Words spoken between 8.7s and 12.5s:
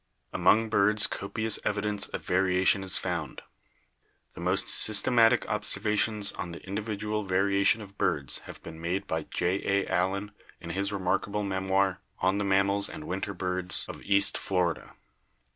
made by J. A. Allen in his remark able memoir, 'On the